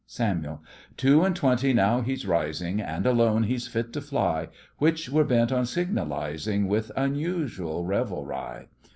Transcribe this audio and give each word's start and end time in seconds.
SAMUEL: 0.07 0.63
Two 0.97 1.23
and 1.23 1.35
twenty, 1.35 1.73
now 1.73 2.01
he's 2.01 2.25
rising, 2.25 2.81
And 2.81 3.05
alone 3.05 3.43
he's 3.43 3.67
fit 3.67 3.93
to 3.93 4.01
fly, 4.01 4.47
Which 4.79 5.09
we're 5.11 5.23
bent 5.23 5.51
on 5.51 5.67
signalizing 5.67 6.67
With 6.67 6.91
unusual 6.95 7.85
revelry. 7.85 8.67